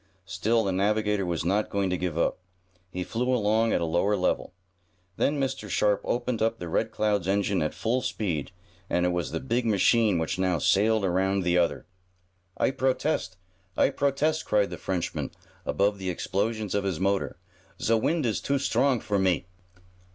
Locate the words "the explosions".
15.99-16.73